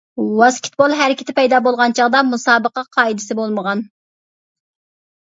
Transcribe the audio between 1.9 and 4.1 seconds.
چاغدا مۇسابىقە قائىدىسى بولمىغان.